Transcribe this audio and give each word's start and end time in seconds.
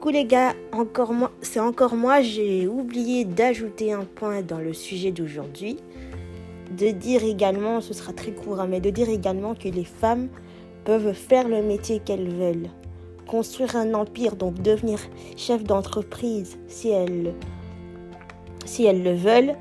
Coucou 0.00 0.14
les 0.14 0.24
gars, 0.24 0.54
encore 0.72 1.12
moi, 1.12 1.30
c'est 1.42 1.60
encore 1.60 1.94
moi, 1.94 2.22
j'ai 2.22 2.66
oublié 2.66 3.26
d'ajouter 3.26 3.92
un 3.92 4.06
point 4.06 4.40
dans 4.40 4.56
le 4.56 4.72
sujet 4.72 5.12
d'aujourd'hui. 5.12 5.76
De 6.70 6.90
dire 6.90 7.22
également, 7.22 7.82
ce 7.82 7.92
sera 7.92 8.14
très 8.14 8.32
court, 8.32 8.60
hein, 8.60 8.66
mais 8.66 8.80
de 8.80 8.88
dire 8.88 9.10
également 9.10 9.54
que 9.54 9.68
les 9.68 9.84
femmes 9.84 10.28
peuvent 10.86 11.12
faire 11.12 11.48
le 11.48 11.62
métier 11.62 11.98
qu'elles 11.98 12.30
veulent. 12.30 12.70
Construire 13.26 13.76
un 13.76 13.92
empire, 13.92 14.36
donc 14.36 14.62
devenir 14.62 14.98
chef 15.36 15.64
d'entreprise 15.64 16.56
si 16.66 16.88
elles, 16.88 17.34
si 18.64 18.86
elles 18.86 19.02
le 19.02 19.12
veulent. 19.12 19.54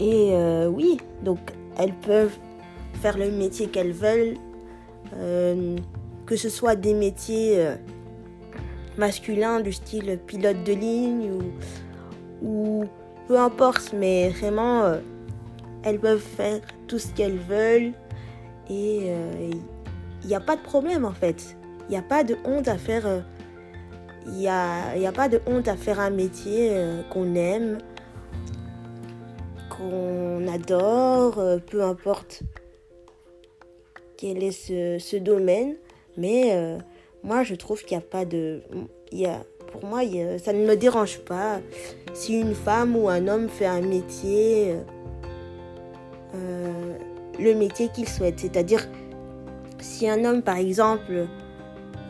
Et 0.00 0.32
euh, 0.32 0.66
oui, 0.66 0.98
donc 1.24 1.38
elles 1.78 1.94
peuvent 1.94 2.36
faire 3.00 3.16
le 3.16 3.30
métier 3.30 3.68
qu'elles 3.68 3.92
veulent, 3.92 4.36
euh, 5.16 5.78
que 6.26 6.36
ce 6.36 6.50
soit 6.50 6.76
des 6.76 6.92
métiers 6.92 7.54
euh, 7.56 7.76
masculins 8.98 9.60
du 9.60 9.72
style 9.72 10.18
pilote 10.26 10.64
de 10.64 10.72
ligne 10.72 11.30
ou, 12.42 12.84
peu 13.26 13.38
importe, 13.38 13.92
mais 13.92 14.30
vraiment 14.30 14.94
elles 15.82 15.98
peuvent 15.98 16.18
faire 16.18 16.60
tout 16.86 16.98
ce 16.98 17.08
qu'elles 17.14 17.38
veulent 17.38 17.92
et 18.70 19.12
il 20.22 20.26
n'y 20.26 20.34
a 20.34 20.40
pas 20.40 20.56
de 20.56 20.62
problème 20.62 21.04
en 21.04 21.12
fait. 21.12 21.56
Il 21.88 21.92
n'y 21.92 21.96
a 21.96 22.02
pas 22.02 22.24
de 22.24 22.36
honte 22.44 22.68
à 22.68 22.76
faire. 22.76 23.24
Il 24.26 24.34
n'y 24.34 24.48
a, 24.48 24.90
a, 24.90 25.12
pas 25.12 25.28
de 25.28 25.40
honte 25.46 25.68
à 25.68 25.76
faire 25.76 26.00
un 26.00 26.10
métier 26.10 26.70
qu'on 27.10 27.34
aime, 27.34 27.78
qu'on 29.70 30.46
adore, 30.48 31.42
peu 31.70 31.82
importe 31.82 32.42
quel 34.18 34.42
est 34.42 34.50
ce, 34.50 35.16
domaine. 35.16 35.76
Mais 36.18 36.50
euh, 36.52 36.78
moi, 37.22 37.42
je 37.42 37.54
trouve 37.54 37.82
qu'il 37.82 37.96
n'y 37.96 38.02
a 38.02 38.06
pas 38.06 38.24
de... 38.24 38.62
Il 39.12 39.18
y 39.18 39.26
a, 39.26 39.44
pour 39.72 39.84
moi, 39.84 40.00
ça 40.38 40.52
ne 40.52 40.66
me 40.66 40.76
dérange 40.76 41.18
pas 41.20 41.60
si 42.14 42.38
une 42.38 42.54
femme 42.54 42.96
ou 42.96 43.08
un 43.08 43.26
homme 43.28 43.48
fait 43.48 43.66
un 43.66 43.80
métier, 43.80 44.76
euh, 46.34 46.92
le 47.38 47.54
métier 47.54 47.88
qu'il 47.88 48.08
souhaite. 48.08 48.40
C'est-à-dire, 48.40 48.86
si 49.78 50.08
un 50.08 50.24
homme, 50.24 50.42
par 50.42 50.56
exemple, 50.56 51.26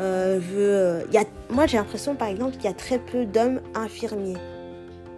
euh, 0.00 0.38
veut... 0.40 1.04
Il 1.08 1.14
y 1.14 1.18
a, 1.18 1.24
moi, 1.50 1.66
j'ai 1.66 1.76
l'impression, 1.76 2.14
par 2.14 2.28
exemple, 2.28 2.52
qu'il 2.52 2.64
y 2.64 2.68
a 2.68 2.74
très 2.74 2.98
peu 2.98 3.26
d'hommes 3.26 3.60
infirmiers. 3.74 4.38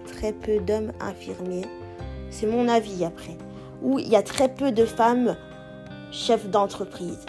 Très 0.07 0.33
peu 0.33 0.59
d'hommes 0.59 0.93
infirmiers. 1.01 1.67
C'est 2.31 2.47
mon 2.47 2.69
avis 2.69 3.05
après. 3.05 3.37
Ou 3.83 3.99
il 3.99 4.09
y 4.09 4.17
a 4.17 4.23
très 4.23 4.49
peu 4.49 4.73
de 4.73 4.85
femmes 4.85 5.37
chefs 6.11 6.49
d'entreprise. 6.49 7.27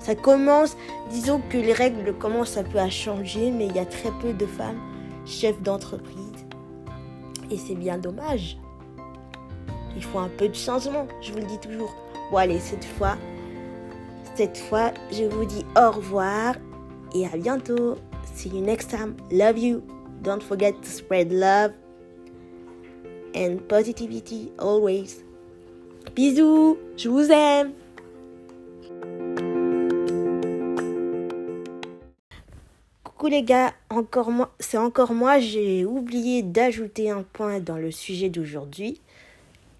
Ça, 0.00 0.14
commence, 0.14 0.76
disons 1.10 1.40
que 1.50 1.58
les 1.58 1.72
règles 1.72 2.14
commencent 2.14 2.56
un 2.56 2.64
peu 2.64 2.78
à 2.78 2.88
changer, 2.88 3.50
mais 3.50 3.66
il 3.66 3.76
y 3.76 3.78
a 3.78 3.84
très 3.84 4.10
peu 4.22 4.32
de 4.32 4.46
femmes 4.46 4.80
chefs 5.26 5.60
d'entreprise. 5.62 6.46
Et 7.50 7.58
c'est 7.58 7.74
bien 7.74 7.98
dommage. 7.98 8.58
Il 9.96 10.02
faut 10.02 10.18
un 10.18 10.30
peu 10.38 10.48
de 10.48 10.54
changement, 10.54 11.06
je 11.20 11.32
vous 11.32 11.38
le 11.38 11.46
dis 11.46 11.58
toujours. 11.58 11.94
Bon 12.30 12.38
allez, 12.38 12.58
cette 12.58 12.84
fois, 12.84 13.16
cette 14.34 14.58
fois, 14.58 14.92
je 15.12 15.24
vous 15.24 15.44
dis 15.44 15.64
au 15.76 15.90
revoir 15.90 16.56
et 17.14 17.26
à 17.26 17.36
bientôt. 17.36 17.96
See 18.34 18.48
you 18.48 18.60
next 18.60 18.90
time. 18.90 19.14
Love 19.30 19.58
you. 19.58 19.82
Don't 20.22 20.42
forget 20.42 20.72
to 20.72 20.88
spread 20.88 21.30
love 21.32 21.72
and 23.36 23.58
positivity 23.68 24.50
always. 24.58 25.22
Bisous, 26.16 26.78
je 26.96 27.08
vous 27.08 27.30
aime. 27.30 27.72
Les 33.30 33.42
gars, 33.42 33.72
encore 33.88 34.30
moi, 34.30 34.54
c'est 34.60 34.76
encore 34.76 35.14
moi, 35.14 35.38
j'ai 35.38 35.86
oublié 35.86 36.42
d'ajouter 36.42 37.10
un 37.10 37.22
point 37.22 37.58
dans 37.58 37.78
le 37.78 37.90
sujet 37.90 38.28
d'aujourd'hui. 38.28 39.00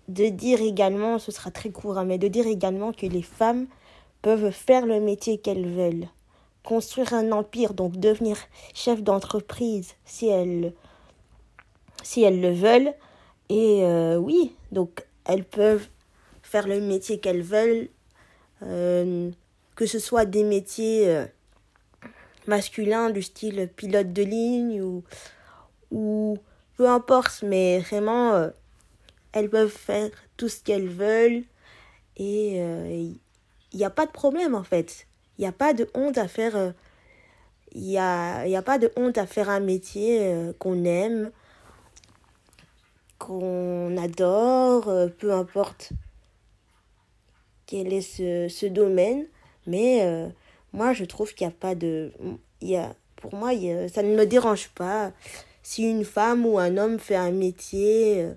De 0.09 0.28
dire 0.28 0.62
également, 0.62 1.19
ce 1.19 1.31
sera 1.31 1.50
très 1.50 1.69
court, 1.69 1.99
hein, 1.99 2.04
mais 2.04 2.16
de 2.16 2.27
dire 2.27 2.47
également 2.47 2.93
que 2.93 3.04
les 3.04 3.22
femmes 3.22 3.66
peuvent 4.22 4.50
faire 4.50 4.87
le 4.87 4.99
métier 4.99 5.37
qu'elles 5.37 5.69
veulent. 5.69 6.09
Construire 6.62 7.12
un 7.12 7.33
empire, 7.33 7.75
donc 7.75 7.99
devenir 7.99 8.38
chef 8.72 9.03
d'entreprise 9.03 9.93
si 10.06 10.27
elles, 10.27 10.72
si 12.03 12.22
elles 12.22 12.41
le 12.41 12.53
veulent. 12.53 12.94
Et 13.50 13.84
euh, 13.84 14.16
oui, 14.16 14.54
donc 14.72 15.04
elles 15.27 15.44
peuvent 15.44 15.87
faire 16.43 16.66
le 16.66 16.81
métier 16.81 17.19
qu'elles 17.19 17.43
veulent, 17.43 17.88
euh, 18.62 19.31
que 19.77 19.84
ce 19.84 19.99
soit 19.99 20.25
des 20.25 20.44
métiers 20.44 21.09
euh, 21.09 21.27
masculins 22.47 23.10
du 23.10 23.22
style 23.22 23.69
pilote 23.77 24.12
de 24.12 24.22
ligne 24.22 24.82
ou, 24.82 25.03
ou 25.91 26.38
peu 26.77 26.88
importe, 26.88 27.43
mais 27.43 27.81
vraiment 27.81 28.34
euh, 28.34 28.50
elles 29.32 29.50
peuvent 29.50 29.69
faire 29.69 30.10
tout 30.37 30.49
ce 30.49 30.60
qu'elles 30.62 30.88
veulent 30.88 31.43
et 32.16 32.59
il 33.72 33.77
n'y 33.77 33.84
a 33.84 33.91
pas 33.91 34.06
de 34.06 34.12
problème 34.12 34.54
en 34.54 34.62
fait. 34.62 35.06
Il 35.38 35.43
n'y 35.43 35.49
a 35.49 35.53
pas 35.53 35.75
de 35.75 35.88
honte 35.94 36.16
à 36.16 36.28
faire. 36.28 36.72
Il 37.72 37.83
n'y 37.83 37.99
a, 37.99 38.47
y 38.47 38.54
a 38.54 38.62
pas 38.62 38.78
de 38.78 38.93
honte 38.97 39.19
à 39.19 39.27
faire 39.27 39.50
un 39.50 39.59
métier 39.59 40.53
qu'on 40.60 40.84
aime, 40.84 41.33
qu'on 43.19 43.97
adore, 43.97 44.84
peu 45.19 45.33
importe 45.33 45.93
quel 47.66 47.93
est 47.93 48.03
ce, 48.03 48.49
ce 48.49 48.66
domaine. 48.66 49.27
Mais 49.66 50.03
euh, 50.03 50.28
moi, 50.75 50.93
je 50.93 51.05
trouve 51.05 51.33
qu'il 51.35 51.47
n'y 51.47 51.53
a 51.53 51.57
pas 51.57 51.77
de... 51.77 52.12
Il 52.61 52.69
y 52.69 52.77
a, 52.77 52.95
pour 53.17 53.35
moi, 53.35 53.53
il 53.53 53.89
ça 53.89 54.03
ne 54.03 54.15
me 54.15 54.27
dérange 54.27 54.69
pas 54.71 55.12
si 55.62 55.89
une 55.89 56.05
femme 56.05 56.45
ou 56.45 56.59
un 56.59 56.77
homme 56.77 56.99
fait 56.99 57.15
un 57.15 57.31
métier, 57.31 58.29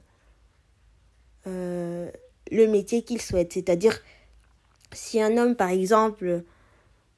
euh, 1.47 2.11
le 2.51 2.67
métier 2.67 3.01
qu'il 3.01 3.19
souhaite. 3.19 3.53
C'est-à-dire, 3.53 3.99
si 4.93 5.19
un 5.19 5.35
homme, 5.35 5.55
par 5.55 5.69
exemple, 5.69 6.43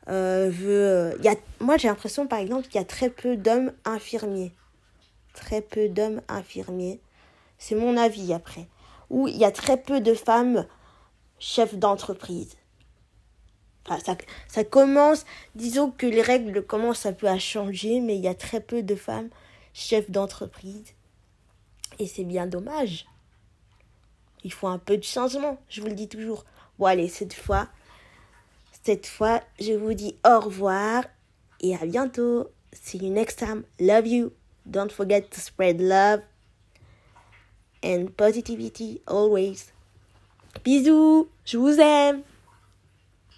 euh, 0.07 0.49
veut... 0.49 1.15
Il 1.19 1.25
y 1.25 1.27
a, 1.27 1.35
moi, 1.59 1.75
j'ai 1.75 1.89
l'impression, 1.89 2.25
par 2.25 2.39
exemple, 2.39 2.63
qu'il 2.63 2.75
y 2.75 2.83
a 2.83 2.87
très 2.87 3.09
peu 3.09 3.35
d'hommes 3.35 3.73
infirmiers. 3.83 4.53
Très 5.33 5.61
peu 5.61 5.89
d'hommes 5.89 6.21
infirmiers. 6.29 7.01
C'est 7.57 7.75
mon 7.75 7.97
avis 7.97 8.33
après. 8.33 8.67
Ou 9.09 9.27
il 9.27 9.35
y 9.35 9.43
a 9.43 9.51
très 9.51 9.75
peu 9.75 9.99
de 9.99 10.13
femmes 10.13 10.65
chef 11.39 11.75
d'entreprise. 11.75 12.55
Enfin, 13.87 14.15
ça, 14.47 14.63
commence, 14.63 15.25
disons 15.55 15.91
que 15.91 16.05
les 16.05 16.21
règles 16.21 16.63
commencent 16.63 17.05
un 17.05 17.13
peu 17.13 17.27
à 17.27 17.39
changer, 17.39 17.99
mais 18.01 18.15
il 18.15 18.21
y 18.21 18.27
a 18.27 18.35
très 18.35 18.61
peu 18.61 18.83
de 18.83 18.95
femmes 18.95 19.29
chefs 19.73 20.11
d'entreprise. 20.11 20.93
Et 21.97 22.07
c'est 22.07 22.23
bien 22.23 22.45
dommage. 22.45 23.05
Il 24.43 24.53
faut 24.53 24.67
un 24.67 24.77
peu 24.77 24.97
de 24.97 25.03
changement, 25.03 25.57
je 25.69 25.81
vous 25.81 25.87
le 25.87 25.93
dis 25.93 26.07
toujours. 26.07 26.45
Bon 26.77 26.85
allez, 26.85 27.09
cette 27.09 27.33
fois, 27.33 27.67
cette 28.83 29.07
fois, 29.07 29.41
je 29.59 29.73
vous 29.73 29.93
dis 29.93 30.15
au 30.25 30.39
revoir 30.39 31.03
et 31.59 31.75
à 31.75 31.85
bientôt. 31.85 32.49
See 32.71 32.97
you 32.99 33.11
next 33.11 33.39
time. 33.39 33.63
Love 33.79 34.07
you. 34.07 34.31
Don't 34.65 34.91
forget 34.91 35.29
to 35.31 35.39
spread 35.39 35.81
love 35.81 36.21
and 37.83 38.07
positivity 38.15 39.01
always. 39.07 39.71
Bisous, 40.63 41.27
je 41.45 41.57
vous 41.57 41.79
aime. 41.79 42.21